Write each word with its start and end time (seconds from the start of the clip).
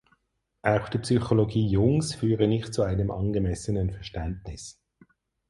Auch 0.63 0.89
die 0.89 0.97
Psychologie 0.97 1.67
Jungs 1.67 2.15
führe 2.15 2.47
nicht 2.47 2.73
zu 2.73 2.81
einem 2.81 3.11
angemessenen 3.11 3.91
Verständnis. 3.91 4.81